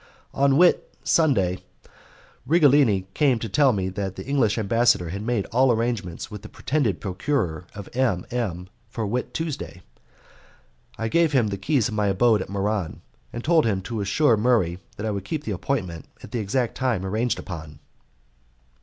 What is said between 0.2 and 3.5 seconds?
On Whit Sunday Righelini came to